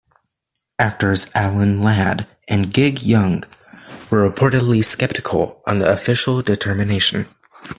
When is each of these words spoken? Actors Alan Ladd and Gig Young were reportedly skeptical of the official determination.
Actors 0.79 1.29
Alan 1.35 1.83
Ladd 1.83 2.25
and 2.47 2.73
Gig 2.73 3.03
Young 3.03 3.41
were 4.09 4.27
reportedly 4.27 4.83
skeptical 4.83 5.61
of 5.67 5.77
the 5.77 5.93
official 5.93 6.41
determination. 6.41 7.27